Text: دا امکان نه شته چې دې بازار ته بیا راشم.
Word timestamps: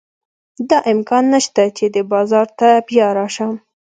دا 0.69 0.77
امکان 0.93 1.23
نه 1.33 1.39
شته 1.45 1.63
چې 1.77 1.85
دې 1.93 2.01
بازار 2.13 2.47
ته 2.59 2.69
بیا 2.87 3.07
راشم. 3.17 3.51